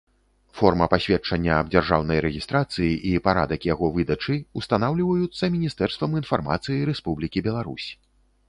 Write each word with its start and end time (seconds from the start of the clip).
Форма 0.59 0.85
пасведчання 0.93 1.51
аб 1.63 1.67
дзяржаўнай 1.73 2.19
рэгiстрацыi 2.25 2.89
i 3.09 3.11
парадак 3.27 3.67
яго 3.73 3.89
выдачы 3.97 4.39
ўстанаўлiваюцца 4.61 5.43
Мiнiстэрствам 5.57 6.11
iнфармацыi 6.23 6.81
Рэспублiкi 6.93 7.39
Беларусь. 7.51 7.89